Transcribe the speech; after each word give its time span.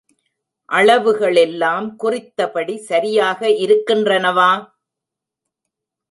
அளவுகளெல்லாம் 0.69 1.87
குறித்தபடி 1.95 2.75
சரியாக 2.87 3.49
இருக்கின்றனவா? 3.57 4.49